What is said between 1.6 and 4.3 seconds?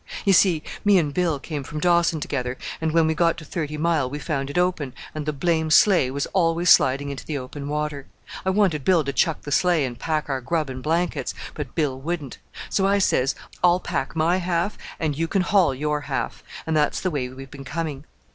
from Dawson together; and when we got to Thirty Mile we